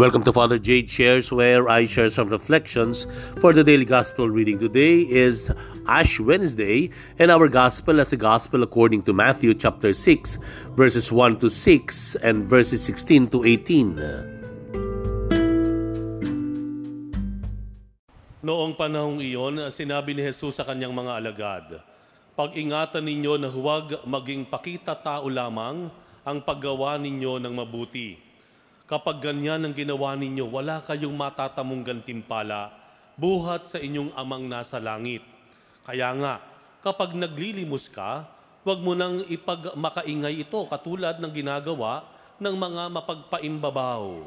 Welcome 0.00 0.24
to 0.24 0.32
Father 0.32 0.56
Jade 0.56 0.88
Shares, 0.88 1.28
where 1.28 1.68
I 1.68 1.84
share 1.84 2.08
some 2.08 2.32
reflections 2.32 3.04
for 3.36 3.52
the 3.52 3.60
daily 3.60 3.84
gospel 3.84 4.32
reading. 4.32 4.56
Today 4.56 5.04
is 5.04 5.52
Ash 5.84 6.16
Wednesday, 6.16 6.88
and 7.20 7.28
our 7.28 7.52
gospel 7.52 8.00
is 8.00 8.08
a 8.08 8.16
gospel 8.16 8.64
according 8.64 9.04
to 9.04 9.12
Matthew 9.12 9.52
chapter 9.52 9.92
6, 9.92 10.40
verses 10.72 11.12
1 11.12 11.44
to 11.44 11.52
6 11.52 12.16
and 12.24 12.48
verses 12.48 12.80
16 12.80 13.28
to 13.28 13.44
18. 13.44 14.00
Noong 18.40 18.72
panahong 18.80 19.20
iyon, 19.20 19.68
sinabi 19.68 20.16
ni 20.16 20.24
Jesus 20.24 20.56
sa 20.56 20.64
kanyang 20.64 20.96
mga 20.96 21.12
alagad, 21.12 21.84
Pag-ingatan 22.40 23.04
ninyo 23.04 23.36
na 23.36 23.52
huwag 23.52 24.00
maging 24.08 24.48
pakita 24.48 24.96
tao 24.96 25.28
lamang 25.28 25.92
ang 26.24 26.40
paggawa 26.40 26.96
ninyo 26.96 27.36
ng 27.36 27.52
mabuti 27.52 28.29
Kapag 28.90 29.22
ganyan 29.22 29.62
ang 29.62 29.70
ginawa 29.70 30.18
ninyo, 30.18 30.50
wala 30.50 30.82
kayong 30.82 31.14
matatamong 31.14 31.86
gantimpala 31.86 32.74
buhat 33.14 33.70
sa 33.70 33.78
inyong 33.78 34.10
amang 34.18 34.50
nasa 34.50 34.82
langit. 34.82 35.22
Kaya 35.86 36.10
nga, 36.18 36.42
kapag 36.82 37.14
naglilimos 37.14 37.86
ka, 37.86 38.26
huwag 38.66 38.82
mo 38.82 38.98
nang 38.98 39.22
ipagmakaingay 39.30 40.42
ito 40.42 40.58
katulad 40.66 41.22
ng 41.22 41.30
ginagawa 41.30 42.02
ng 42.42 42.50
mga 42.50 42.82
mapagpaimbabaw. 42.90 44.26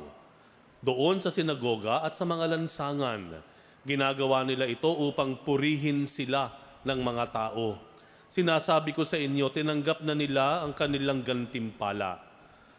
Doon 0.79 1.19
sa 1.19 1.27
sinagoga 1.27 1.99
at 1.99 2.15
sa 2.15 2.23
mga 2.23 2.55
lansangan, 2.55 3.43
ginagawa 3.83 4.47
nila 4.47 4.63
ito 4.63 4.87
upang 4.87 5.43
purihin 5.43 6.07
sila 6.07 6.55
ng 6.87 6.99
mga 7.03 7.35
tao. 7.35 7.75
Sinasabi 8.31 8.95
ko 8.95 9.03
sa 9.03 9.19
inyo, 9.19 9.51
tinanggap 9.51 9.99
na 10.07 10.15
nila 10.15 10.63
ang 10.63 10.71
kanilang 10.71 11.19
gantimpala. 11.19 12.31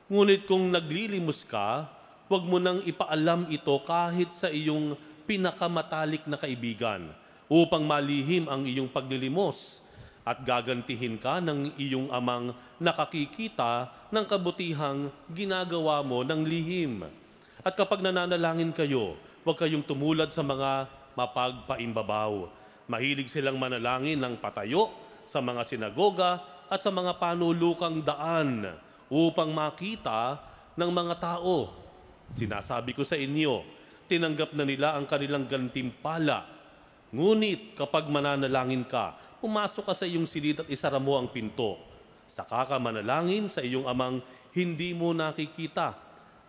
Ngunit 0.05 0.45
kung 0.45 0.69
naglilimos 0.69 1.49
ka, 1.49 1.89
huwag 2.29 2.45
mo 2.45 2.61
nang 2.61 2.85
ipaalam 2.85 3.49
ito 3.49 3.73
kahit 3.89 4.37
sa 4.37 4.53
iyong 4.53 5.01
pinakamatalik 5.25 6.29
na 6.29 6.37
kaibigan 6.37 7.09
upang 7.49 7.89
malihim 7.89 8.45
ang 8.53 8.69
iyong 8.69 8.93
paglilimos 8.93 9.81
at 10.29 10.45
gagantihin 10.45 11.17
ka 11.17 11.41
ng 11.41 11.73
iyong 11.81 12.13
amang 12.13 12.53
nakakikita 12.77 13.89
ng 14.13 14.25
kabutihang 14.29 15.09
ginagawa 15.33 16.05
mo 16.05 16.21
ng 16.21 16.45
lihim. 16.45 17.09
At 17.65 17.73
kapag 17.73 18.05
nananalangin 18.05 18.77
kayo, 18.77 19.17
huwag 19.41 19.57
kayong 19.57 19.89
tumulad 19.89 20.29
sa 20.37 20.45
mga 20.45 20.85
mapagpaimbabaw. 21.17 22.53
Mahilig 22.93 23.33
silang 23.33 23.57
manalangin 23.57 24.21
ng 24.21 24.37
patayo 24.37 24.93
sa 25.25 25.41
mga 25.41 25.65
sinagoga 25.65 26.45
at 26.69 26.85
sa 26.85 26.93
mga 26.93 27.17
panulukang 27.17 28.05
daan 28.05 28.85
upang 29.15 29.55
makita 29.55 30.43
ng 30.75 30.91
mga 30.91 31.15
tao. 31.23 31.71
Sinasabi 32.35 32.99
ko 32.99 33.07
sa 33.07 33.15
inyo, 33.15 33.63
tinanggap 34.11 34.59
na 34.59 34.67
nila 34.67 34.99
ang 34.99 35.07
kanilang 35.07 35.47
gantimpala. 35.47 36.51
Ngunit 37.15 37.79
kapag 37.79 38.11
mananalangin 38.11 38.83
ka, 38.83 39.15
pumasok 39.39 39.87
ka 39.87 39.95
sa 39.95 40.03
iyong 40.03 40.27
silid 40.27 40.67
at 40.67 40.69
isara 40.69 40.99
mo 40.99 41.15
ang 41.15 41.31
pinto. 41.31 41.79
Saka 42.27 42.67
ka 42.67 42.77
manalangin 42.83 43.47
sa 43.47 43.63
iyong 43.63 43.87
amang 43.87 44.19
hindi 44.51 44.91
mo 44.91 45.15
nakikita 45.15 45.95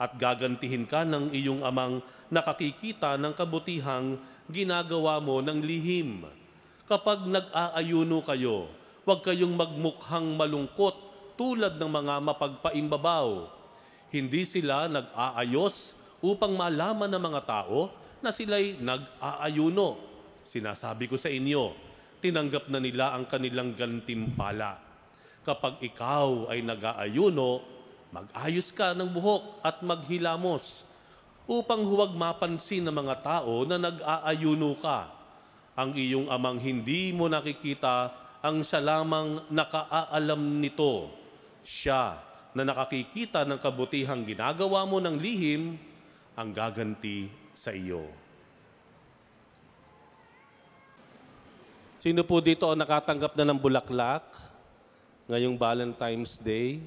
at 0.02 0.12
gagantihin 0.18 0.90
ka 0.90 1.06
ng 1.06 1.38
iyong 1.38 1.62
amang 1.62 2.02
nakakikita 2.34 3.14
ng 3.22 3.38
kabutihang 3.38 4.18
ginagawa 4.50 5.22
mo 5.22 5.38
ng 5.46 5.62
lihim. 5.62 6.26
Kapag 6.90 7.30
nag-aayuno 7.30 8.26
kayo, 8.26 8.74
huwag 9.06 9.22
kayong 9.22 9.54
magmukhang 9.54 10.34
malungkot 10.34 11.05
tulad 11.36 11.76
ng 11.76 11.92
mga 11.92 12.14
mapagpaimbabaw. 12.24 13.52
Hindi 14.10 14.48
sila 14.48 14.88
nag-aayos 14.88 15.96
upang 16.24 16.56
malaman 16.56 17.12
ng 17.12 17.22
mga 17.22 17.42
tao 17.44 17.92
na 18.24 18.32
sila'y 18.32 18.80
nag-aayuno. 18.80 20.00
Sinasabi 20.48 21.12
ko 21.12 21.20
sa 21.20 21.28
inyo, 21.28 21.76
tinanggap 22.24 22.72
na 22.72 22.80
nila 22.80 23.14
ang 23.14 23.28
kanilang 23.28 23.76
gantimpala. 23.76 24.80
Kapag 25.46 25.84
ikaw 25.84 26.50
ay 26.50 26.66
nag-aayuno, 26.66 27.62
mag-ayos 28.10 28.72
ka 28.72 28.96
ng 28.96 29.12
buhok 29.12 29.62
at 29.62 29.84
maghilamos 29.84 30.88
upang 31.46 31.86
huwag 31.86 32.18
mapansin 32.18 32.82
ng 32.88 32.96
mga 32.96 33.16
tao 33.22 33.68
na 33.68 33.78
nag-aayuno 33.78 34.74
ka. 34.82 35.14
Ang 35.76 35.94
iyong 36.00 36.32
amang 36.32 36.58
hindi 36.58 37.12
mo 37.12 37.28
nakikita 37.28 38.10
ang 38.40 38.64
siya 38.64 38.80
lamang 38.80 39.44
nakaaalam 39.52 40.64
nito 40.64 41.25
siya 41.66 42.22
na 42.54 42.64
nakakikita 42.64 43.44
ng 43.44 43.58
kabutihang 43.60 44.24
ginagawa 44.24 44.86
mo 44.86 45.02
ng 45.02 45.18
lihim 45.18 45.76
ang 46.38 46.54
gaganti 46.54 47.28
sa 47.58 47.74
iyo. 47.74 48.06
Sino 52.00 52.22
po 52.22 52.38
dito 52.38 52.70
ang 52.70 52.78
nakatanggap 52.78 53.34
na 53.34 53.50
ng 53.50 53.58
bulaklak 53.58 54.24
ngayong 55.26 55.58
Valentine's 55.58 56.38
Day? 56.38 56.86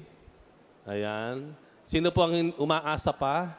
Ayan. 0.87 1.51
Sino 1.83 2.07
po 2.07 2.23
ang 2.23 2.55
umaasa 2.55 3.11
pa 3.11 3.51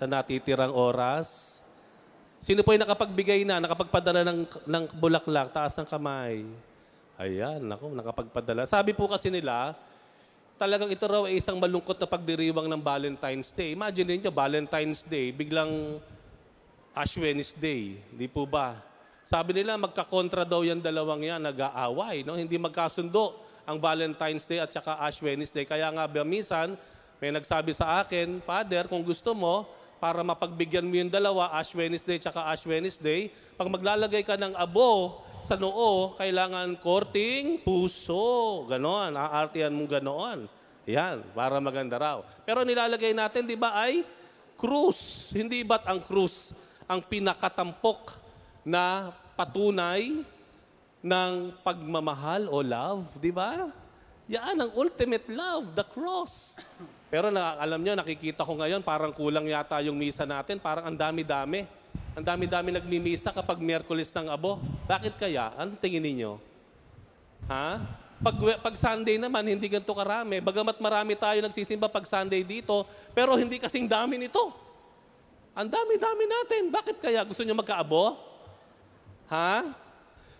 sa 0.00 0.08
natitirang 0.08 0.72
oras? 0.72 1.60
Sino 2.40 2.64
po 2.64 2.72
ay 2.72 2.80
nakapagbigay 2.80 3.44
na, 3.44 3.60
nakapagpadala 3.60 4.24
ng, 4.24 4.48
ng 4.64 4.84
bulaklak, 4.96 5.52
taas 5.52 5.76
ng 5.76 5.84
kamay? 5.84 6.48
Ayan, 7.20 7.60
nako, 7.62 7.92
nakapagpadala. 7.92 8.64
Sabi 8.64 8.96
po 8.96 9.04
kasi 9.04 9.28
nila, 9.28 9.76
talagang 10.54 10.90
ito 10.90 11.02
raw 11.06 11.26
ay 11.26 11.42
isang 11.42 11.58
malungkot 11.58 11.98
na 11.98 12.06
pagdiriwang 12.06 12.70
ng 12.70 12.80
Valentine's 12.82 13.50
Day. 13.50 13.74
Imagine 13.74 14.18
niyo 14.18 14.30
Valentine's 14.30 15.02
Day, 15.02 15.34
biglang 15.34 15.98
Ash 16.94 17.18
Wednesday. 17.18 17.98
Di 18.14 18.30
po 18.30 18.46
ba? 18.46 18.78
Sabi 19.26 19.56
nila, 19.56 19.74
magkakontra 19.74 20.46
daw 20.46 20.62
yan 20.62 20.78
dalawang 20.78 21.26
yan, 21.26 21.42
nag-aaway. 21.42 22.22
No? 22.22 22.38
Hindi 22.38 22.54
magkasundo 22.54 23.34
ang 23.66 23.82
Valentine's 23.82 24.46
Day 24.46 24.62
at 24.62 24.70
saka 24.70 25.00
Ash 25.02 25.18
Wednesday. 25.18 25.66
Kaya 25.66 25.90
nga, 25.90 26.06
minsan, 26.22 26.78
may 27.18 27.34
nagsabi 27.34 27.74
sa 27.74 28.04
akin, 28.04 28.38
Father, 28.44 28.86
kung 28.86 29.02
gusto 29.02 29.34
mo, 29.34 29.66
para 29.98 30.20
mapagbigyan 30.20 30.84
mo 30.84 30.94
yung 31.00 31.10
dalawa, 31.10 31.50
Ash 31.56 31.72
Wednesday 31.72 32.20
at 32.20 32.30
saka 32.30 32.46
Ash 32.46 32.62
Wednesday, 32.68 33.32
pag 33.58 33.66
maglalagay 33.66 34.22
ka 34.22 34.36
ng 34.36 34.52
abo 34.54 35.23
sa 35.44 35.56
noo, 35.60 36.16
kailangan 36.16 36.76
korting 36.80 37.60
puso. 37.60 38.64
Ganon, 38.68 39.14
aartihan 39.14 39.72
mong 39.72 40.00
ganoon. 40.00 40.38
Yan, 40.84 41.24
para 41.32 41.60
maganda 41.60 41.96
raw. 41.96 42.18
Pero 42.44 42.60
nilalagay 42.64 43.16
natin, 43.16 43.48
di 43.48 43.56
ba, 43.56 43.72
ay 43.76 44.04
krus. 44.56 45.32
Hindi 45.32 45.64
ba't 45.64 45.88
ang 45.88 46.00
krus 46.04 46.52
ang 46.84 47.00
pinakatampok 47.00 48.20
na 48.64 49.12
patunay 49.36 50.24
ng 51.04 51.32
pagmamahal 51.60 52.48
o 52.48 52.60
love, 52.64 53.04
di 53.20 53.32
ba? 53.32 53.68
Yan 54.24 54.56
ang 54.56 54.70
ultimate 54.72 55.28
love, 55.28 55.76
the 55.76 55.84
cross. 55.84 56.56
Pero 57.12 57.28
na, 57.28 57.60
alam 57.60 57.80
nyo, 57.84 57.92
nakikita 57.92 58.40
ko 58.40 58.56
ngayon, 58.56 58.80
parang 58.80 59.12
kulang 59.12 59.44
yata 59.44 59.84
yung 59.84 60.00
misa 60.00 60.24
natin, 60.24 60.56
parang 60.56 60.88
ang 60.88 60.96
dami-dami. 60.96 61.68
Ang 62.14 62.22
dami-dami 62.22 62.70
nagmimisa 62.70 63.34
kapag 63.34 63.58
Miyerkules 63.58 64.14
ng 64.14 64.30
Abo. 64.30 64.62
Bakit 64.86 65.18
kaya? 65.18 65.50
Ano 65.58 65.74
tingin 65.74 65.98
ninyo? 65.98 66.38
Ha? 67.50 67.82
Pag, 68.22 68.36
pag 68.62 68.74
Sunday 68.78 69.18
naman, 69.18 69.42
hindi 69.42 69.66
ganito 69.66 69.90
karami. 69.90 70.38
Bagamat 70.38 70.78
marami 70.78 71.18
tayo 71.18 71.42
nagsisimba 71.42 71.90
pag 71.90 72.06
Sunday 72.06 72.46
dito, 72.46 72.86
pero 73.10 73.34
hindi 73.34 73.58
kasing 73.58 73.90
dami 73.90 74.14
nito. 74.14 74.54
Ang 75.58 75.66
dami-dami 75.66 76.24
natin. 76.30 76.70
Bakit 76.70 77.02
kaya? 77.02 77.26
Gusto 77.26 77.42
nyo 77.42 77.58
magkaabo? 77.58 78.14
Ha? 79.34 79.74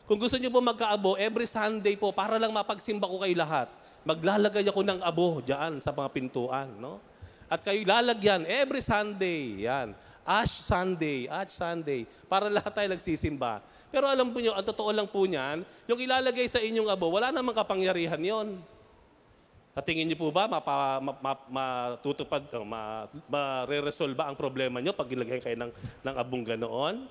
Kung 0.06 0.22
gusto 0.22 0.38
nyo 0.38 0.54
po 0.54 0.62
magkaabo, 0.62 1.18
every 1.18 1.50
Sunday 1.50 1.98
po, 1.98 2.14
para 2.14 2.38
lang 2.38 2.54
mapagsimba 2.54 3.10
ko 3.10 3.18
kayo 3.18 3.34
lahat, 3.34 3.66
maglalagay 4.06 4.62
ako 4.70 4.86
ng 4.86 5.02
abo 5.02 5.42
dyan 5.42 5.82
sa 5.82 5.90
mga 5.90 6.08
pintuan. 6.14 6.70
No? 6.78 7.02
At 7.50 7.66
kayo 7.66 7.82
lalagyan 7.82 8.46
every 8.46 8.80
Sunday. 8.80 9.66
Yan. 9.66 9.98
Ash 10.24 10.64
Sunday, 10.64 11.28
Ash 11.28 11.52
Sunday, 11.52 12.08
para 12.26 12.48
lahat 12.48 12.72
tayo 12.72 12.88
nagsisimba. 12.96 13.60
Pero 13.92 14.08
alam 14.08 14.32
po 14.32 14.40
nyo, 14.40 14.56
ang 14.56 14.66
totoo 14.66 14.90
lang 14.90 15.06
po 15.06 15.22
niyan, 15.28 15.62
yung 15.86 16.00
ilalagay 16.00 16.48
sa 16.50 16.58
inyong 16.58 16.90
abo, 16.90 17.12
wala 17.12 17.30
namang 17.30 17.54
kapangyarihan 17.54 18.18
yon. 18.18 18.58
At 19.74 19.84
tingin 19.84 20.06
niyo 20.06 20.18
po 20.18 20.30
ba 20.30 20.46
mapa, 20.46 21.02
ma, 21.02 21.12
ma, 21.18 21.32
matutupad, 21.50 22.46
ma, 22.62 23.10
ma-resolve 23.26 24.14
ang 24.22 24.38
problema 24.38 24.78
niyo 24.78 24.94
pag 24.94 25.10
ilagay 25.10 25.42
kayo 25.42 25.58
ng, 25.58 25.72
ng 26.02 26.14
abong 26.14 26.46
ganoon? 26.46 27.10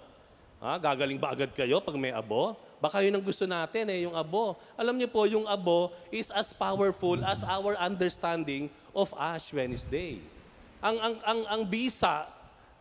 Ha? 0.64 0.80
Gagaling 0.80 1.20
ba 1.20 1.36
agad 1.36 1.52
kayo 1.52 1.84
pag 1.84 2.00
may 2.00 2.16
abo? 2.16 2.56
Baka 2.80 3.04
yun 3.04 3.20
ang 3.20 3.24
gusto 3.24 3.44
natin 3.44 3.92
eh, 3.92 4.08
yung 4.08 4.16
abo. 4.16 4.56
Alam 4.80 4.96
niyo 4.96 5.12
po, 5.12 5.28
yung 5.28 5.44
abo 5.44 5.92
is 6.08 6.32
as 6.32 6.56
powerful 6.56 7.20
as 7.28 7.44
our 7.44 7.76
understanding 7.76 8.72
of 8.96 9.12
Ash 9.20 9.52
Wednesday. 9.52 10.24
Ang, 10.80 11.00
ang, 11.04 11.16
ang, 11.24 11.40
ang 11.48 11.62
bisa 11.68 12.32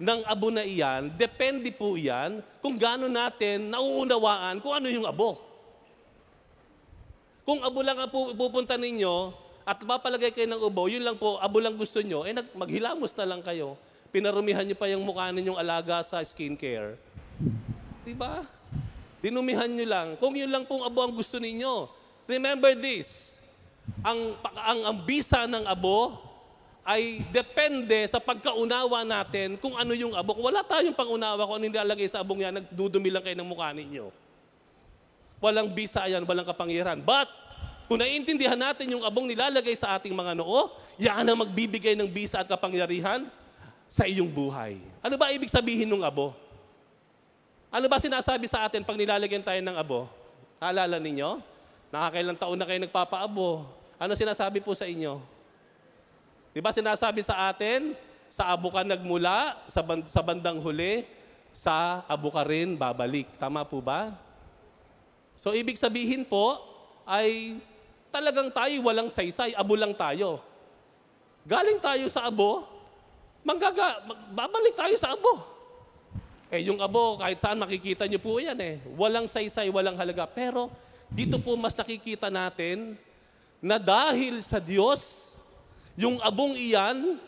ng 0.02 0.20
abo 0.26 0.50
na 0.50 0.66
iyan, 0.66 1.14
depende 1.14 1.70
po 1.70 1.94
iyan 1.94 2.42
kung 2.58 2.74
gaano 2.74 3.06
natin 3.06 3.70
nauunawaan 3.70 4.58
kung 4.58 4.74
ano 4.74 4.90
yung 4.90 5.06
abo. 5.06 5.38
Kung 7.46 7.62
abo 7.62 7.86
lang 7.86 7.98
ang 8.02 8.10
pupunta 8.10 8.74
ninyo 8.74 9.30
at 9.62 9.78
mapalagay 9.78 10.34
kayo 10.34 10.50
ng 10.50 10.58
ubo, 10.58 10.90
yun 10.90 11.06
lang 11.06 11.14
po, 11.14 11.38
abo 11.38 11.62
lang 11.62 11.78
gusto 11.78 12.02
nyo, 12.02 12.26
eh 12.26 12.34
maghilamos 12.34 13.14
na 13.14 13.26
lang 13.30 13.46
kayo. 13.46 13.78
Pinarumihan 14.10 14.66
niyo 14.66 14.74
pa 14.74 14.90
yung 14.90 15.06
mukha 15.06 15.30
ninyong 15.30 15.56
alaga 15.56 16.02
sa 16.02 16.18
skincare. 16.26 16.98
Di 18.02 18.12
ba? 18.12 18.42
Dinumihan 19.22 19.70
niyo 19.70 19.86
lang. 19.86 20.18
Kung 20.18 20.34
yun 20.34 20.50
lang 20.50 20.66
pong 20.66 20.82
abo 20.82 20.98
ang 21.06 21.14
gusto 21.14 21.38
ninyo. 21.38 21.86
Remember 22.26 22.74
this. 22.74 23.38
Ang, 24.02 24.34
ang, 24.58 24.80
ang 24.82 24.96
bisa 25.06 25.46
ng 25.46 25.62
abo 25.62 26.18
ay 26.82 27.22
depende 27.30 27.94
sa 28.10 28.18
pagkaunawa 28.18 29.06
natin 29.06 29.54
kung 29.58 29.78
ano 29.78 29.94
yung 29.94 30.18
abo. 30.18 30.34
Kung 30.34 30.50
wala 30.50 30.66
tayong 30.66 30.94
pangunawa 30.94 31.38
kung 31.46 31.62
ano 31.62 31.66
nilalagay 31.70 32.10
sa 32.10 32.26
abong 32.26 32.42
yan, 32.42 32.58
nagdudumi 32.58 33.10
lang 33.10 33.22
kayo 33.22 33.38
ng 33.38 33.46
mukha 33.46 33.70
ninyo. 33.70 34.10
Walang 35.38 35.70
bisa 35.70 36.02
yan, 36.10 36.26
walang 36.26 36.46
kapangyarihan. 36.46 36.98
But, 36.98 37.30
kung 37.86 38.02
naiintindihan 38.02 38.58
natin 38.58 38.90
yung 38.90 39.02
abong 39.06 39.30
nilalagay 39.30 39.78
sa 39.78 39.94
ating 39.98 40.14
mga 40.14 40.34
noo, 40.38 40.74
yan 40.98 41.22
ang 41.22 41.38
magbibigay 41.38 41.94
ng 41.94 42.10
bisa 42.10 42.42
at 42.42 42.50
kapangyarihan 42.50 43.30
sa 43.86 44.06
iyong 44.06 44.30
buhay. 44.30 44.82
Ano 45.02 45.14
ba 45.14 45.30
ibig 45.30 45.50
sabihin 45.50 45.86
ng 45.86 46.02
abo? 46.02 46.34
Ano 47.70 47.86
ba 47.86 48.02
sinasabi 48.02 48.50
sa 48.50 48.66
atin 48.66 48.82
pag 48.82 48.98
nilalagyan 48.98 49.42
tayo 49.42 49.60
ng 49.62 49.76
abo? 49.78 50.10
Naalala 50.58 50.98
ninyo? 50.98 51.40
Nakakailang 51.94 52.38
taon 52.38 52.58
na 52.58 52.66
kayo 52.66 52.80
nagpapaabo. 52.82 53.68
Ano 54.02 54.12
sinasabi 54.18 54.58
po 54.64 54.74
sa 54.74 54.88
inyo? 54.88 55.31
Di 56.52 56.60
ba 56.60 56.68
sinasabi 56.68 57.24
sa 57.24 57.48
atin, 57.48 57.96
sa 58.28 58.52
abo 58.52 58.72
ka 58.72 58.84
nagmula, 58.84 59.56
sa, 59.68 59.80
band- 59.80 60.08
sa 60.08 60.20
bandang 60.20 60.60
huli, 60.60 61.04
sa 61.52 62.04
abo 62.08 62.32
ka 62.32 62.44
rin 62.44 62.76
babalik. 62.76 63.28
Tama 63.40 63.64
po 63.64 63.80
ba? 63.80 64.12
So 65.36 65.56
ibig 65.56 65.80
sabihin 65.80 66.24
po 66.24 66.60
ay 67.08 67.56
talagang 68.12 68.52
tayo 68.52 68.84
walang 68.84 69.08
saysay, 69.08 69.56
abo 69.56 69.76
lang 69.76 69.96
tayo. 69.96 70.40
Galing 71.48 71.80
tayo 71.80 72.06
sa 72.12 72.28
abo, 72.28 72.68
manggaga, 73.42 74.04
babalik 74.30 74.76
tayo 74.76 74.94
sa 75.00 75.16
abo. 75.16 75.42
Eh 76.52 76.68
yung 76.68 76.84
abo, 76.84 77.16
kahit 77.16 77.40
saan 77.40 77.56
makikita 77.56 78.04
niyo 78.04 78.20
po 78.20 78.36
yan 78.36 78.60
eh. 78.60 78.76
Walang 78.92 79.24
saysay, 79.24 79.72
walang 79.72 79.96
halaga. 79.96 80.28
Pero 80.28 80.68
dito 81.08 81.40
po 81.40 81.56
mas 81.56 81.72
nakikita 81.72 82.28
natin 82.28 82.96
na 83.60 83.80
dahil 83.80 84.44
sa 84.44 84.60
Diyos, 84.60 85.31
yung 85.98 86.16
abong 86.24 86.56
iyan 86.56 87.20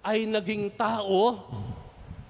ay 0.00 0.24
naging 0.24 0.72
tao 0.72 1.36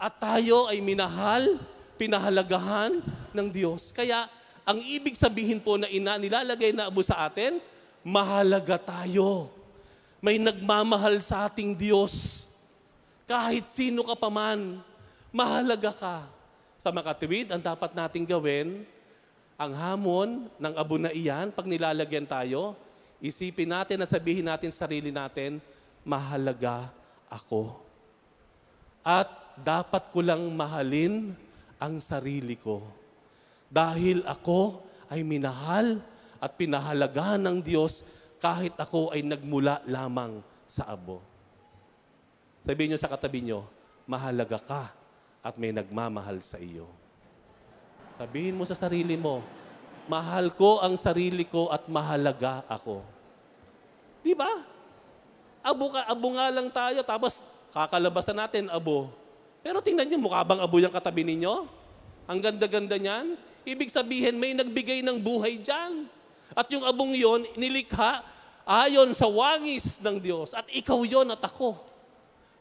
at 0.00 0.16
tayo 0.18 0.66
ay 0.66 0.82
minahal, 0.82 1.60
pinahalagahan 1.94 2.98
ng 3.30 3.48
Diyos. 3.52 3.94
Kaya 3.94 4.26
ang 4.66 4.82
ibig 4.82 5.14
sabihin 5.14 5.62
po 5.62 5.78
na 5.78 5.86
ina 5.86 6.18
nilalagay 6.18 6.74
na 6.74 6.90
abo 6.90 7.04
sa 7.04 7.28
atin, 7.28 7.62
mahalaga 8.02 8.80
tayo. 8.80 9.52
May 10.18 10.36
nagmamahal 10.36 11.22
sa 11.22 11.48
ating 11.48 11.76
Diyos. 11.76 12.44
Kahit 13.30 13.70
sino 13.70 14.02
ka 14.02 14.18
pa 14.18 14.28
man, 14.28 14.82
mahalaga 15.30 15.94
ka. 15.94 16.16
Sa 16.80 16.90
makatuwid, 16.90 17.52
ang 17.52 17.62
dapat 17.62 17.92
nating 17.92 18.26
gawin, 18.26 18.82
ang 19.60 19.72
hamon 19.76 20.48
ng 20.56 20.74
abo 20.74 20.96
na 20.96 21.12
iyan, 21.12 21.52
pag 21.52 21.68
nilalagyan 21.68 22.24
tayo, 22.24 22.72
isipin 23.20 23.70
natin 23.70 24.00
na 24.00 24.08
sabihin 24.08 24.48
natin 24.48 24.72
sa 24.72 24.88
sarili 24.88 25.12
natin, 25.12 25.60
mahalaga 26.02 26.88
ako. 27.28 27.76
At 29.04 29.28
dapat 29.60 30.08
ko 30.12 30.24
lang 30.24 30.40
mahalin 30.52 31.36
ang 31.80 32.00
sarili 32.00 32.56
ko. 32.56 32.84
Dahil 33.70 34.24
ako 34.26 34.82
ay 35.12 35.22
minahal 35.24 36.00
at 36.40 36.56
pinahalagahan 36.56 37.40
ng 37.40 37.58
Diyos 37.60 38.02
kahit 38.40 38.74
ako 38.80 39.12
ay 39.12 39.20
nagmula 39.20 39.84
lamang 39.84 40.40
sa 40.64 40.88
abo. 40.88 41.20
Sabihin 42.64 42.96
nyo 42.96 42.98
sa 43.00 43.12
katabi 43.12 43.44
nyo, 43.44 43.68
mahalaga 44.08 44.58
ka 44.60 44.82
at 45.40 45.54
may 45.60 45.72
nagmamahal 45.72 46.40
sa 46.40 46.56
iyo. 46.60 46.88
Sabihin 48.20 48.56
mo 48.56 48.68
sa 48.68 48.76
sarili 48.76 49.16
mo, 49.16 49.40
mahal 50.10 50.50
ko 50.50 50.82
ang 50.82 50.98
sarili 50.98 51.46
ko 51.46 51.70
at 51.70 51.86
mahalaga 51.86 52.66
ako. 52.66 53.06
Di 54.26 54.34
ba? 54.34 54.66
Abo, 55.62 55.94
ka, 55.94 56.02
abo 56.10 56.26
nga 56.34 56.50
lang 56.50 56.66
tayo, 56.74 57.06
tapos 57.06 57.38
kakalabasan 57.70 58.34
natin 58.34 58.66
abo. 58.74 59.14
Pero 59.62 59.78
tingnan 59.78 60.10
niyo, 60.10 60.18
mukha 60.18 60.42
bang 60.42 60.58
abo 60.58 60.82
yung 60.82 60.90
katabi 60.90 61.22
ninyo? 61.22 61.54
Ang 62.26 62.38
ganda-ganda 62.42 62.98
niyan. 62.98 63.38
Ibig 63.62 63.86
sabihin, 63.92 64.34
may 64.34 64.50
nagbigay 64.50 64.98
ng 65.06 65.22
buhay 65.22 65.62
dyan. 65.62 66.10
At 66.58 66.66
yung 66.74 66.82
abong 66.82 67.14
yon 67.14 67.46
nilikha 67.54 68.26
ayon 68.66 69.14
sa 69.14 69.30
wangis 69.30 70.02
ng 70.02 70.18
Diyos. 70.18 70.50
At 70.58 70.66
ikaw 70.74 71.06
yon 71.06 71.30
at 71.30 71.44
ako. 71.44 71.78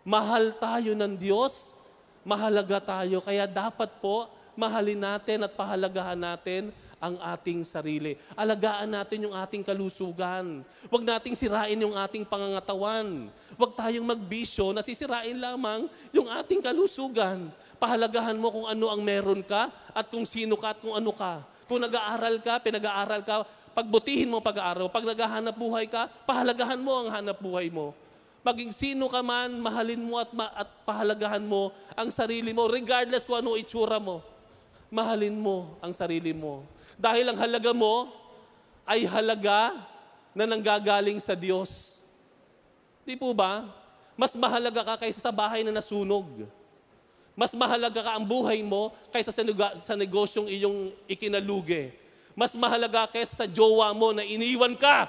Mahal 0.06 0.54
tayo 0.62 0.94
ng 0.94 1.18
Diyos. 1.18 1.74
Mahalaga 2.22 2.78
tayo. 2.84 3.24
Kaya 3.24 3.50
dapat 3.50 3.90
po, 3.98 4.30
mahalin 4.60 5.00
natin 5.00 5.48
at 5.48 5.56
pahalagahan 5.56 6.20
natin 6.20 6.76
ang 7.00 7.16
ating 7.18 7.64
sarili. 7.64 8.20
Alagaan 8.36 8.92
natin 8.92 9.26
yung 9.28 9.36
ating 9.36 9.64
kalusugan. 9.64 10.62
Huwag 10.92 11.04
nating 11.08 11.34
sirain 11.34 11.80
yung 11.80 11.96
ating 11.96 12.28
pangangatawan. 12.28 13.32
Huwag 13.56 13.72
tayong 13.74 14.06
magbisyo 14.06 14.76
na 14.76 14.84
sisirain 14.84 15.40
lamang 15.40 15.88
yung 16.12 16.28
ating 16.28 16.60
kalusugan. 16.60 17.50
Pahalagahan 17.80 18.36
mo 18.36 18.52
kung 18.52 18.68
ano 18.68 18.92
ang 18.92 19.00
meron 19.00 19.40
ka 19.40 19.72
at 19.96 20.12
kung 20.12 20.28
sino 20.28 20.60
ka 20.60 20.76
at 20.76 20.80
kung 20.84 20.92
ano 20.92 21.16
ka. 21.16 21.42
Kung 21.66 21.80
nag-aaral 21.80 22.44
ka, 22.44 22.60
pinag-aaral 22.60 23.24
ka, 23.24 23.48
pagbutihin 23.72 24.28
mo 24.28 24.44
pag-aaral. 24.44 24.92
Pag 24.92 25.08
naghahanap 25.08 25.56
buhay 25.56 25.88
ka, 25.88 26.12
pahalagahan 26.28 26.82
mo 26.82 26.92
ang 27.00 27.08
hanap 27.08 27.40
buhay 27.40 27.72
mo. 27.72 27.96
Maging 28.44 28.72
sino 28.72 29.12
ka 29.12 29.20
man, 29.20 29.60
mahalin 29.60 30.00
mo 30.00 30.20
at, 30.20 30.32
ma- 30.32 30.52
at 30.56 30.68
pahalagahan 30.88 31.44
mo 31.44 31.76
ang 31.96 32.08
sarili 32.12 32.56
mo, 32.56 32.68
regardless 32.68 33.28
kung 33.28 33.40
ano 33.40 33.56
itsura 33.60 34.00
mo. 34.00 34.24
Mahalin 34.90 35.36
mo 35.36 35.78
ang 35.84 35.94
sarili 35.94 36.32
mo. 36.34 36.66
Dahil 37.00 37.32
ang 37.32 37.40
halaga 37.40 37.72
mo 37.72 38.12
ay 38.84 39.08
halaga 39.08 39.72
na 40.36 40.44
nanggagaling 40.44 41.16
sa 41.24 41.32
Diyos. 41.32 41.96
Di 43.08 43.16
po 43.16 43.32
ba? 43.32 43.64
Mas 44.20 44.36
mahalaga 44.36 44.84
ka 44.84 45.08
kaysa 45.08 45.24
sa 45.24 45.32
bahay 45.32 45.64
na 45.64 45.72
nasunog. 45.72 46.44
Mas 47.40 47.56
mahalaga 47.56 48.04
ka 48.04 48.20
ang 48.20 48.28
buhay 48.28 48.60
mo 48.60 48.92
kaysa 49.16 49.32
sa, 49.32 49.48
sa 49.80 49.96
negosyong 49.96 50.52
iyong 50.52 50.92
ikinalugi. 51.08 51.96
Mas 52.36 52.52
mahalaga 52.52 53.08
kaysa 53.08 53.34
sa 53.40 53.48
jowa 53.48 53.96
mo 53.96 54.12
na 54.12 54.28
iniwan 54.28 54.76
ka. 54.76 55.08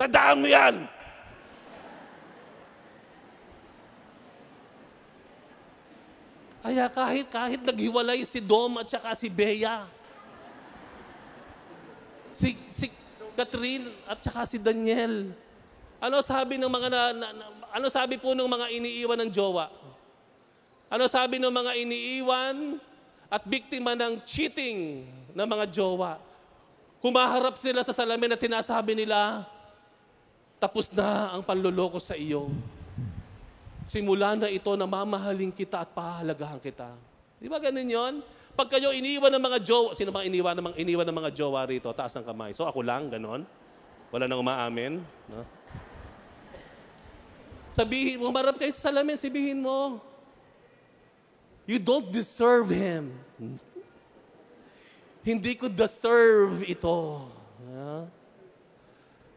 Tandaan 0.00 0.40
mo 0.40 0.48
yan! 0.48 0.88
Kaya 6.60 6.92
kahit 6.92 7.26
kahit 7.32 7.60
naghiwalay 7.64 8.20
si 8.28 8.36
Dom 8.36 8.76
at 8.76 8.88
saka 8.92 9.16
si 9.16 9.32
Bea, 9.32 9.88
si, 12.36 12.52
si 12.68 12.92
Catherine 13.32 13.88
at 14.04 14.20
saka 14.20 14.44
si 14.44 14.60
Daniel, 14.60 15.32
ano 15.96 16.20
sabi 16.20 16.60
ng 16.60 16.68
mga 16.68 16.88
na, 16.92 17.02
na- 17.16 17.32
na- 17.32 17.52
ano 17.72 17.86
sabi 17.88 18.20
po 18.20 18.36
ng 18.36 18.44
mga 18.44 18.66
iniiwan 18.76 19.18
ng 19.24 19.30
jowa? 19.32 19.72
Ano 20.90 21.06
sabi 21.06 21.38
ng 21.40 21.54
mga 21.54 21.72
iniiwan 21.80 22.76
at 23.30 23.42
biktima 23.46 23.96
ng 23.96 24.20
cheating 24.26 25.06
ng 25.32 25.46
mga 25.48 25.64
jowa? 25.70 26.18
Kumaharap 27.00 27.56
sila 27.56 27.80
sa 27.80 27.96
salamin 27.96 28.36
at 28.36 28.42
sinasabi 28.42 28.92
nila, 28.92 29.48
tapos 30.60 30.92
na 30.92 31.32
ang 31.32 31.40
panluloko 31.40 31.96
sa 31.96 32.12
iyo. 32.12 32.52
Simula 33.90 34.38
na 34.38 34.46
ito 34.46 34.70
na 34.78 34.86
mamahalin 34.86 35.50
kita 35.50 35.82
at 35.82 35.90
pahalagahan 35.90 36.62
kita. 36.62 36.94
Di 37.42 37.50
ba 37.50 37.58
ganun 37.58 37.90
yon? 37.90 38.14
Pag 38.54 38.78
kayo 38.78 38.94
iniwan 38.94 39.34
ng 39.34 39.42
mga 39.42 39.58
jowa, 39.66 39.98
sino 39.98 40.14
ba 40.14 40.22
iniwan 40.22 40.54
ng 40.54 40.64
mga, 40.70 40.76
iniwan 40.78 41.06
ng 41.10 41.16
mga 41.18 41.30
jowa 41.34 41.66
rito? 41.66 41.90
Taas 41.90 42.14
ng 42.14 42.22
kamay. 42.22 42.54
So 42.54 42.70
ako 42.70 42.86
lang, 42.86 43.10
ganon? 43.10 43.42
Wala 44.14 44.30
nang 44.30 44.46
umaamin? 44.46 45.02
No? 45.26 45.42
Sabihin 47.74 48.22
mo, 48.22 48.30
marap 48.30 48.62
kayo 48.62 48.70
sa 48.78 48.94
salamin, 48.94 49.18
sabihin 49.18 49.58
mo, 49.58 49.98
you 51.66 51.82
don't 51.82 52.14
deserve 52.14 52.70
him. 52.70 53.10
Hindi 55.26 55.58
ko 55.58 55.66
deserve 55.66 56.62
ito. 56.62 57.26
Yeah? 57.66 58.06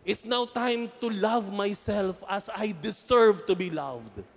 It's 0.05 0.22
now 0.22 0.45
time 0.45 0.93
to 1.01 1.10
love 1.10 1.50
myself 1.50 2.22
as 2.29 2.53
I 2.53 2.69
deserve 2.69 3.50
to 3.50 3.57
be 3.57 3.74
loved. 3.74 4.33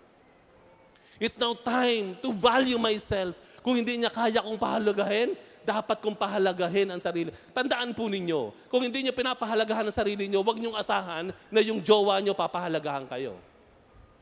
It's 1.17 1.41
now 1.41 1.57
time 1.57 2.17
to 2.21 2.33
value 2.33 2.77
myself. 2.77 3.37
Kung 3.65 3.75
hindi 3.75 3.99
niya 3.99 4.13
kaya 4.13 4.45
kong 4.45 4.61
pahalagahin, 4.61 5.35
dapat 5.67 5.99
kong 5.99 6.15
pahalagahin 6.15 6.87
ang 6.95 7.03
sarili. 7.03 7.35
Tandaan 7.51 7.91
po 7.91 8.07
ninyo, 8.07 8.71
kung 8.71 8.87
hindi 8.87 9.03
niyo 9.03 9.13
pinapahalagahan 9.17 9.91
ang 9.91 9.97
sarili 9.97 10.31
niyo, 10.31 10.47
huwag 10.47 10.63
niyong 10.63 10.79
asahan 10.79 11.35
na 11.51 11.61
yung 11.65 11.83
jowa 11.83 12.23
niyo 12.23 12.37
papahalagahan 12.39 13.11
kayo. 13.11 13.35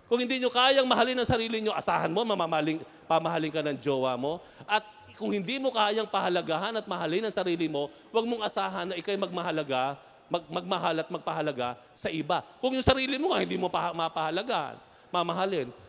Kung 0.08 0.22
hindi 0.24 0.40
niyo 0.40 0.48
kayang 0.48 0.88
mahalin 0.88 1.20
ang 1.20 1.28
sarili 1.28 1.60
niyo, 1.60 1.76
asahan 1.76 2.08
mo, 2.08 2.24
mamamaling, 2.24 2.80
pamahalin 3.04 3.52
ka 3.52 3.60
ng 3.60 3.76
jowa 3.82 4.16
mo. 4.16 4.40
At 4.64 4.86
kung 5.18 5.34
hindi 5.34 5.60
mo 5.60 5.74
kayang 5.74 6.08
pahalagahan 6.08 6.80
at 6.80 6.86
mahalin 6.88 7.28
ang 7.28 7.34
sarili 7.34 7.68
mo, 7.68 7.92
huwag 8.08 8.24
mong 8.24 8.42
asahan 8.48 8.86
na 8.92 8.94
ikay 8.96 9.20
magmahalaga, 9.20 10.00
mag, 10.32 10.44
magmahal 10.48 10.96
at 11.04 11.08
magpahalaga 11.12 11.76
sa 11.92 12.08
iba. 12.08 12.40
Kung 12.64 12.72
yung 12.72 12.84
sarili 12.86 13.20
mo 13.20 13.36
nga 13.36 13.44
hindi 13.44 13.60
mo 13.60 13.68
pa, 13.68 13.92
mapahalagaan, 13.92 14.80
mamahalin, 15.12 15.68
Ma- 15.68 15.68
ma- 15.68 15.68
ma- 15.68 15.83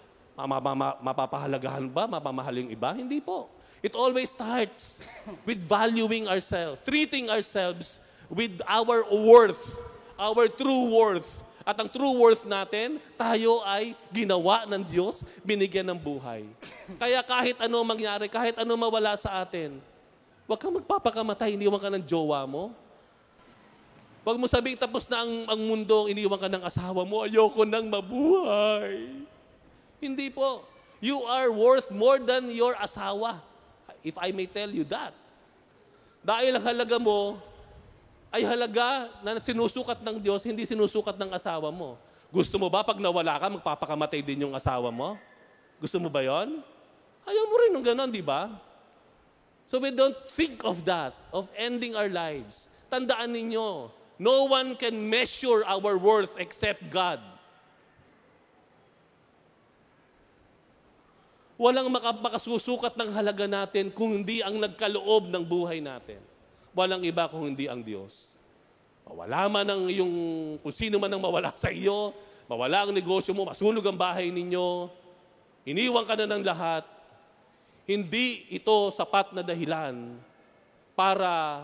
mapapahalagahan 0.99 1.87
ba? 1.87 2.05
Mapamahal 2.05 2.59
yung 2.59 2.71
iba? 2.71 2.91
Hindi 2.91 3.23
po. 3.23 3.47
It 3.79 3.95
always 3.95 4.33
starts 4.33 4.99
with 5.47 5.63
valuing 5.63 6.27
ourselves, 6.27 6.83
treating 6.83 7.31
ourselves 7.31 8.03
with 8.27 8.59
our 8.65 9.05
worth, 9.07 9.61
our 10.19 10.49
true 10.51 10.91
worth. 10.91 11.45
At 11.65 11.81
ang 11.81 11.89
true 11.89 12.13
worth 12.21 12.45
natin, 12.45 13.01
tayo 13.17 13.65
ay 13.65 13.97
ginawa 14.13 14.69
ng 14.69 14.85
Diyos, 14.85 15.25
binigyan 15.41 15.89
ng 15.89 15.97
buhay. 15.97 16.45
Kaya 17.01 17.25
kahit 17.25 17.57
ano 17.57 17.81
mangyari, 17.81 18.29
kahit 18.29 18.53
ano 18.61 18.77
mawala 18.77 19.17
sa 19.17 19.41
atin, 19.41 19.81
huwag 20.45 20.61
kang 20.61 20.77
magpapakamatay, 20.77 21.57
iniwan 21.57 21.81
ka 21.81 21.89
ng 21.89 22.05
jowa 22.05 22.45
mo. 22.45 22.69
Huwag 24.21 24.37
mo 24.37 24.45
sabing 24.45 24.77
tapos 24.77 25.09
na 25.09 25.25
ang, 25.25 25.33
ang 25.45 25.61
mundo, 25.61 26.05
iniwan 26.09 26.37
ka 26.37 26.49
ng 26.49 26.63
asawa 26.65 27.01
mo, 27.01 27.25
ayoko 27.25 27.65
nang 27.65 27.89
mabuhay. 27.89 29.25
Hindi 30.05 30.29
po. 30.29 30.61
You 31.01 31.25
are 31.25 31.49
worth 31.49 31.89
more 31.89 32.21
than 32.21 32.53
your 32.53 32.77
asawa. 32.77 33.41
If 34.05 34.21
I 34.21 34.29
may 34.29 34.45
tell 34.45 34.69
you 34.69 34.85
that. 34.93 35.17
Dahil 36.21 36.57
ang 36.57 36.65
halaga 36.65 36.97
mo 37.01 37.41
ay 38.29 38.45
halaga 38.45 39.09
na 39.25 39.41
sinusukat 39.41 40.05
ng 40.05 40.21
Diyos, 40.21 40.45
hindi 40.45 40.61
sinusukat 40.65 41.17
ng 41.17 41.33
asawa 41.33 41.73
mo. 41.73 41.97
Gusto 42.29 42.61
mo 42.61 42.69
ba 42.69 42.85
pag 42.85 43.01
nawala 43.01 43.37
ka, 43.41 43.47
magpapakamatay 43.49 44.21
din 44.21 44.45
yung 44.45 44.53
asawa 44.53 44.93
mo? 44.93 45.17
Gusto 45.81 45.97
mo 45.97 46.09
ba 46.09 46.21
yon? 46.21 46.61
Ayaw 47.25 47.43
mo 47.49 47.55
rin 47.57 47.71
ng 47.73 47.85
ganon, 47.85 48.09
di 48.13 48.21
ba? 48.21 48.53
So 49.65 49.81
we 49.81 49.89
don't 49.89 50.17
think 50.29 50.61
of 50.61 50.85
that, 50.85 51.17
of 51.33 51.49
ending 51.57 51.97
our 51.97 52.09
lives. 52.09 52.69
Tandaan 52.93 53.33
ninyo, 53.33 53.89
no 54.21 54.35
one 54.45 54.77
can 54.77 54.93
measure 54.93 55.65
our 55.65 55.97
worth 55.97 56.37
except 56.37 56.85
God. 56.93 57.17
Walang 61.55 61.87
maka- 61.87 62.19
makasusukat 62.19 62.99
ng 62.99 63.09
halaga 63.15 63.47
natin 63.47 63.87
kung 63.87 64.11
hindi 64.11 64.43
ang 64.43 64.59
nagkaloob 64.59 65.31
ng 65.31 65.43
buhay 65.43 65.79
natin. 65.79 66.19
Walang 66.75 67.07
iba 67.07 67.31
kung 67.31 67.47
hindi 67.47 67.71
ang 67.71 67.79
Diyos. 67.79 68.27
Mawala 69.07 69.47
man 69.47 69.67
ang 69.69 69.83
iyong, 69.87 70.15
kung 70.59 70.75
sino 70.75 70.99
man 70.99 71.07
ang 71.07 71.23
mawala 71.23 71.55
sa 71.55 71.71
iyo, 71.71 72.11
mawala 72.51 72.83
ang 72.83 72.91
negosyo 72.91 73.31
mo, 73.31 73.47
masunog 73.47 73.85
ang 73.87 73.95
bahay 73.95 74.27
ninyo, 74.33 74.91
iniwan 75.63 76.03
ka 76.03 76.19
na 76.19 76.27
ng 76.27 76.43
lahat, 76.43 76.83
hindi 77.85 78.49
ito 78.51 78.91
sapat 78.91 79.31
na 79.31 79.45
dahilan 79.45 80.17
para 80.97 81.63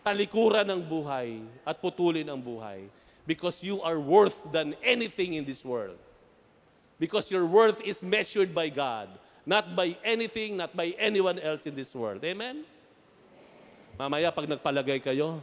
talikuran 0.00 0.64
ng 0.64 0.80
buhay 0.82 1.44
at 1.62 1.76
putulin 1.78 2.26
ang 2.26 2.40
buhay. 2.40 2.88
Because 3.26 3.58
you 3.60 3.82
are 3.82 3.98
worth 3.98 4.38
than 4.54 4.78
anything 4.80 5.34
in 5.34 5.42
this 5.42 5.66
world. 5.66 5.98
Because 6.96 7.28
your 7.28 7.44
worth 7.44 7.80
is 7.84 8.00
measured 8.00 8.56
by 8.56 8.72
God, 8.72 9.12
not 9.44 9.76
by 9.76 9.94
anything, 10.00 10.56
not 10.56 10.72
by 10.72 10.96
anyone 10.96 11.36
else 11.36 11.68
in 11.68 11.76
this 11.76 11.92
world. 11.92 12.24
Amen? 12.24 12.64
Mamaya, 14.00 14.32
pag 14.32 14.48
nagpalagay 14.48 15.00
kayo, 15.04 15.40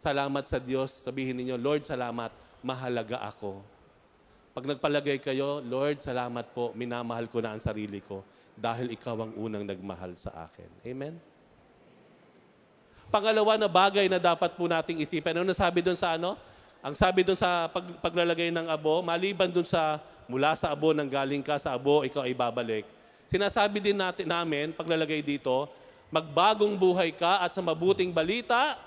salamat 0.00 0.44
sa 0.44 0.60
Diyos, 0.60 1.04
sabihin 1.04 1.36
ninyo, 1.40 1.56
Lord, 1.56 1.88
salamat, 1.88 2.32
mahalaga 2.60 3.20
ako. 3.24 3.64
Pag 4.52 4.76
nagpalagay 4.76 5.18
kayo, 5.18 5.64
Lord, 5.64 6.04
salamat 6.04 6.52
po, 6.52 6.70
minamahal 6.76 7.26
ko 7.26 7.40
na 7.40 7.56
ang 7.56 7.60
sarili 7.64 8.04
ko 8.04 8.22
dahil 8.54 8.94
ikaw 8.94 9.18
ang 9.18 9.32
unang 9.34 9.66
nagmahal 9.66 10.14
sa 10.14 10.46
akin. 10.46 10.70
Amen? 10.86 11.18
Pangalawa 13.10 13.58
na 13.58 13.66
bagay 13.66 14.06
na 14.06 14.22
dapat 14.22 14.54
po 14.54 14.70
nating 14.70 15.02
isipin. 15.02 15.34
Ano 15.34 15.48
nasabi 15.48 15.82
doon 15.82 15.98
sa 15.98 16.14
ano? 16.14 16.38
Ang 16.84 16.94
sabi 16.94 17.24
doon 17.24 17.38
sa 17.38 17.66
pag, 17.66 17.84
paglalagay 17.98 18.52
ng 18.52 18.68
abo, 18.68 19.00
maliban 19.00 19.48
doon 19.50 19.66
sa 19.66 19.98
mula 20.26 20.56
sa 20.56 20.72
abo 20.72 20.92
nang 20.96 21.08
galing 21.08 21.44
ka 21.44 21.58
sa 21.60 21.76
abo, 21.76 22.02
ikaw 22.02 22.24
ay 22.24 22.34
babalik. 22.36 22.84
Sinasabi 23.28 23.80
din 23.80 23.98
natin 23.98 24.28
namin, 24.28 24.70
paglalagay 24.72 25.24
dito, 25.24 25.66
magbagong 26.12 26.78
buhay 26.78 27.10
ka 27.10 27.42
at 27.42 27.50
sa 27.50 27.62
mabuting 27.64 28.14
balita, 28.14 28.78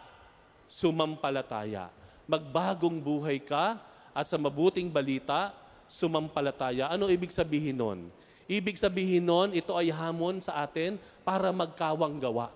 sumampalataya. 0.72 1.92
Magbagong 2.28 3.00
buhay 3.00 3.40
ka 3.44 3.80
at 4.16 4.26
sa 4.28 4.40
mabuting 4.40 4.88
balita, 4.88 5.52
sumampalataya. 5.88 6.92
Ano 6.92 7.08
ibig 7.12 7.32
sabihin 7.32 7.76
nun? 7.76 8.00
Ibig 8.48 8.80
sabihin 8.80 9.28
nun, 9.28 9.52
ito 9.52 9.76
ay 9.76 9.92
hamon 9.92 10.40
sa 10.40 10.64
atin 10.64 10.96
para 11.28 11.52
magkawang 11.52 12.16
gawa. 12.16 12.48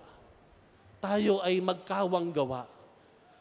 Tayo 1.02 1.44
ay 1.44 1.60
magkawang 1.60 2.32
gawa. 2.32 2.64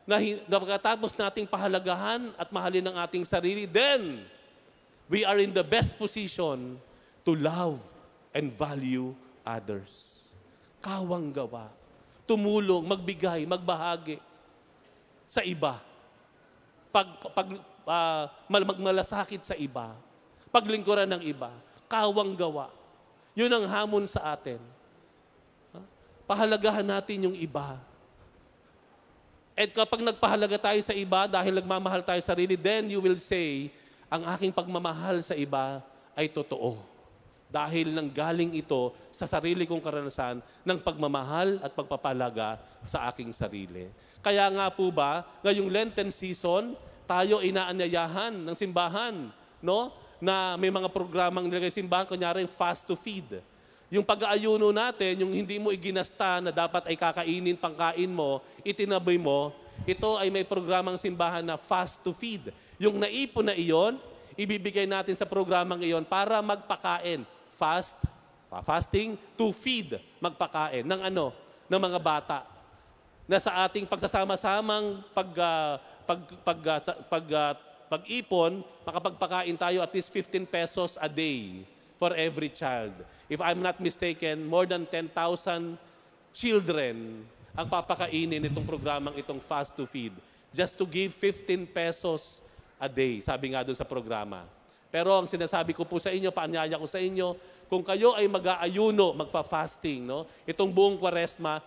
Na, 0.03 0.19
na 0.19 0.57
pagkatapos 0.59 1.15
nating 1.15 1.47
pahalagahan 1.47 2.35
at 2.35 2.51
mahalin 2.51 2.91
ang 2.91 2.97
ating 3.05 3.23
sarili, 3.23 3.63
then, 3.63 4.27
we 5.11 5.27
are 5.27 5.35
in 5.43 5.51
the 5.51 5.61
best 5.61 5.99
position 5.99 6.79
to 7.27 7.35
love 7.35 7.83
and 8.31 8.55
value 8.55 9.11
others. 9.43 10.23
Kawang 10.79 11.35
gawa. 11.35 11.67
Tumulong, 12.23 12.87
magbigay, 12.87 13.43
magbahagi 13.43 14.23
sa 15.27 15.43
iba. 15.43 15.83
Pag, 16.95 17.07
pag 17.35 17.47
ah, 17.83 18.31
mal- 18.47 18.71
magmalasakit 18.71 19.43
sa 19.43 19.55
iba. 19.59 19.91
Paglingkuran 20.47 21.11
ng 21.11 21.23
iba. 21.27 21.51
Kawang 21.91 22.31
gawa. 22.39 22.71
Yun 23.35 23.51
ang 23.51 23.67
hamon 23.67 24.07
sa 24.07 24.31
atin. 24.31 24.63
Ha? 25.75 25.79
Pahalagahan 26.23 26.87
natin 26.87 27.27
yung 27.27 27.35
iba. 27.35 27.75
At 29.51 29.69
kapag 29.75 30.01
nagpahalaga 30.03 30.55
tayo 30.55 30.79
sa 30.79 30.95
iba 30.95 31.27
dahil 31.27 31.59
nagmamahal 31.59 31.99
tayo 31.99 32.19
sa 32.23 32.31
sarili, 32.31 32.55
then 32.55 32.87
you 32.87 33.03
will 33.03 33.19
say, 33.19 33.71
ang 34.11 34.27
aking 34.35 34.51
pagmamahal 34.51 35.23
sa 35.23 35.39
iba 35.39 35.79
ay 36.19 36.27
totoo. 36.27 36.75
Dahil 37.47 37.95
nang 37.95 38.11
galing 38.11 38.59
ito 38.59 38.91
sa 39.07 39.23
sarili 39.23 39.63
kong 39.63 39.79
karanasan 39.79 40.43
ng 40.67 40.79
pagmamahal 40.83 41.63
at 41.63 41.71
pagpapalaga 41.71 42.59
sa 42.83 43.07
aking 43.07 43.31
sarili. 43.31 43.87
Kaya 44.19 44.51
nga 44.51 44.67
po 44.67 44.91
ba, 44.91 45.23
ngayong 45.43 45.71
Lenten 45.71 46.11
season, 46.11 46.75
tayo 47.07 47.39
inaanyayahan 47.39 48.35
ng 48.35 48.55
simbahan, 48.55 49.31
no? 49.63 49.95
Na 50.19 50.59
may 50.59 50.69
mga 50.69 50.91
programang 50.91 51.47
nilagay 51.47 51.71
simbahan, 51.71 52.07
kunyari 52.07 52.43
fast 52.51 52.83
to 52.83 52.99
feed. 52.99 53.39
Yung 53.91 54.07
pag-aayuno 54.07 54.71
natin, 54.71 55.23
yung 55.23 55.35
hindi 55.35 55.59
mo 55.59 55.71
iginasta 55.75 56.39
na 56.39 56.51
dapat 56.51 56.87
ay 56.87 56.95
kakainin, 56.95 57.59
pangkain 57.59 58.11
mo, 58.11 58.39
itinaboy 58.63 59.19
mo, 59.19 59.51
ito 59.83 60.15
ay 60.15 60.29
may 60.31 60.45
programang 60.45 60.95
simbahan 60.95 61.43
na 61.43 61.59
fast 61.59 61.99
to 62.05 62.15
feed. 62.15 62.53
Yung 62.81 62.97
naipon 62.97 63.45
na 63.45 63.53
iyon, 63.53 64.01
ibibigay 64.33 64.89
natin 64.89 65.13
sa 65.13 65.29
programang 65.29 65.85
iyon 65.85 66.01
para 66.01 66.41
magpakain. 66.41 67.21
Fast, 67.53 67.93
fasting 68.65 69.13
to 69.37 69.53
feed, 69.53 70.01
magpakain 70.17 70.81
ng 70.81 71.01
ano? 71.13 71.29
Ng 71.69 71.77
mga 71.77 71.99
bata. 72.01 72.41
Na 73.29 73.37
sa 73.37 73.69
ating 73.69 73.85
pagsasama-samang 73.85 75.05
pag, 75.13 75.29
ah, 75.37 75.77
pag, 76.09 76.19
pag, 76.41 76.59
sa- 76.81 76.97
pag, 77.05 77.25
ah, 77.29 77.53
pag-ipon, 77.85 78.65
makapagpakain 78.81 79.53
tayo 79.61 79.85
at 79.85 79.93
least 79.93 80.09
15 80.09 80.49
pesos 80.49 80.97
a 80.97 81.05
day 81.05 81.61
for 82.01 82.17
every 82.17 82.49
child. 82.49 82.97
If 83.29 83.37
I'm 83.45 83.61
not 83.61 83.77
mistaken, 83.77 84.49
more 84.49 84.65
than 84.65 84.89
10,000 84.89 85.77
children 86.33 87.27
ang 87.53 87.67
papakainin 87.67 88.41
itong 88.47 88.65
programang 88.65 89.13
itong 89.21 89.43
Fast 89.43 89.77
to 89.77 89.85
Feed. 89.85 90.15
Just 90.49 90.79
to 90.81 90.87
give 90.87 91.13
15 91.13 91.67
pesos 91.69 92.41
a 92.81 92.89
day, 92.89 93.21
sabi 93.21 93.53
nga 93.53 93.61
doon 93.61 93.77
sa 93.77 93.85
programa. 93.85 94.49
Pero 94.89 95.13
ang 95.13 95.29
sinasabi 95.29 95.77
ko 95.77 95.85
po 95.85 96.01
sa 96.01 96.09
inyo, 96.09 96.33
paanyaya 96.33 96.81
ko 96.81 96.89
sa 96.89 96.97
inyo, 96.97 97.37
kung 97.69 97.85
kayo 97.85 98.17
ay 98.17 98.25
mag-aayuno, 98.25 99.13
magfa-fasting, 99.15 100.03
no? 100.03 100.25
itong 100.43 100.73
buong 100.73 100.97
kwaresma, 100.97 101.61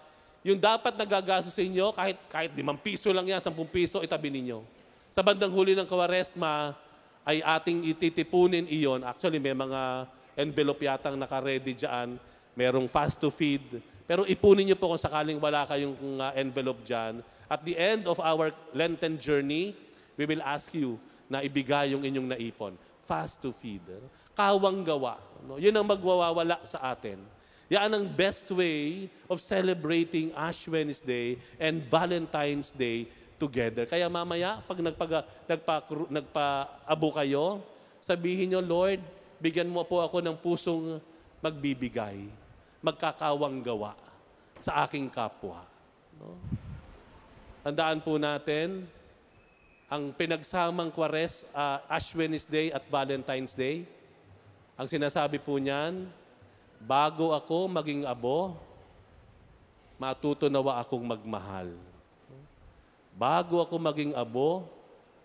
yung 0.44 0.61
dapat 0.61 0.92
nagagastos 0.99 1.56
sa 1.56 1.62
inyo, 1.64 1.94
kahit, 1.94 2.18
kahit 2.28 2.52
5 2.52 2.61
piso 2.85 3.09
lang 3.14 3.25
yan, 3.25 3.40
10 3.40 3.54
piso, 3.73 4.04
itabi 4.04 4.28
ninyo. 4.28 4.61
Sa 5.09 5.25
bandang 5.25 5.54
huli 5.54 5.73
ng 5.73 5.88
kwaresma, 5.88 6.76
ay 7.25 7.40
ating 7.40 7.88
ititipunin 7.88 8.68
iyon. 8.68 9.00
Actually, 9.00 9.40
may 9.40 9.56
mga 9.56 10.04
envelope 10.37 10.85
yatang 10.85 11.16
naka-ready 11.16 11.73
dyan. 11.73 12.21
Merong 12.52 12.87
fast 12.87 13.16
to 13.16 13.33
feed. 13.33 13.80
Pero 14.04 14.28
ipunin 14.28 14.68
niyo 14.68 14.76
po 14.76 14.92
kung 14.92 15.00
sakaling 15.00 15.40
wala 15.40 15.64
kayong 15.64 15.97
uh, 16.21 16.37
envelope 16.37 16.85
dyan. 16.85 17.25
At 17.49 17.64
the 17.64 17.73
end 17.75 18.04
of 18.04 18.21
our 18.21 18.52
Lenten 18.76 19.16
journey, 19.16 19.73
we 20.14 20.25
will 20.25 20.42
ask 20.42 20.71
you 20.75 20.99
na 21.26 21.42
ibigay 21.42 21.94
yung 21.94 22.02
inyong 22.04 22.37
naipon. 22.37 22.75
Fast 23.04 23.42
to 23.44 23.52
feed. 23.52 23.85
Kawang 24.33 24.83
gawa. 24.83 25.21
No? 25.44 25.61
Yun 25.61 25.76
ang 25.76 25.87
magwawala 25.87 26.61
sa 26.64 26.94
atin. 26.94 27.21
Yan 27.73 27.88
ang 27.88 28.04
best 28.04 28.44
way 28.52 29.09
of 29.25 29.40
celebrating 29.40 30.33
Ash 30.37 30.68
Wednesday 30.68 31.40
and 31.56 31.80
Valentine's 31.85 32.71
Day 32.71 33.09
together. 33.40 33.88
Kaya 33.88 34.06
mamaya, 34.06 34.61
pag 34.64 34.78
nagpag, 34.78 35.12
nagpa, 35.49 35.76
nagpa-abo 36.12 37.09
kayo, 37.16 37.64
sabihin 38.04 38.52
nyo, 38.52 38.61
Lord, 38.61 39.00
bigyan 39.40 39.68
mo 39.68 39.83
po 39.85 40.04
ako 40.04 40.21
ng 40.21 40.37
pusong 40.38 41.00
magbibigay, 41.40 42.28
magkakawang 42.85 43.61
gawa 43.64 43.97
sa 44.61 44.85
aking 44.85 45.09
kapwa. 45.09 45.64
No? 46.21 46.37
Tandaan 47.64 48.04
po 48.04 48.21
natin, 48.21 48.85
ang 49.94 50.10
pinagsamang 50.10 50.90
Kwares, 50.90 51.46
uh, 51.54 51.78
Ash 51.86 52.10
Wednesday 52.18 52.74
at 52.74 52.82
Valentine's 52.90 53.54
Day. 53.54 53.86
Ang 54.74 54.90
sinasabi 54.90 55.38
po 55.38 55.54
niyan, 55.54 56.10
bago 56.82 57.30
ako 57.30 57.70
maging 57.70 58.02
abo, 58.02 58.58
matuto 59.94 60.50
nawa 60.50 60.82
akong 60.82 61.06
magmahal. 61.06 61.78
Bago 63.14 63.62
ako 63.62 63.78
maging 63.78 64.18
abo, 64.18 64.66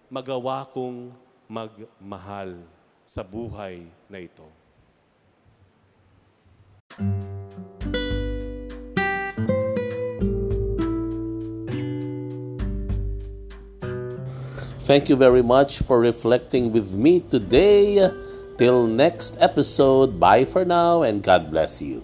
magawa 0.05 0.61
kong 0.69 1.17
magmahal 1.49 2.61
sa 3.09 3.25
buhay 3.25 3.89
na 4.05 4.21
ito. 4.21 4.45
Thank 14.89 15.05
you 15.05 15.15
very 15.15 15.46
much 15.46 15.86
for 15.86 16.01
reflecting 16.01 16.74
with 16.74 16.98
me 16.98 17.19
today. 17.19 18.10
Till 18.58 18.88
next 18.88 19.38
episode, 19.38 20.19
bye 20.19 20.46
for 20.46 20.65
now 20.65 21.03
and 21.05 21.22
God 21.22 21.51
bless 21.53 21.79
you. 21.79 22.01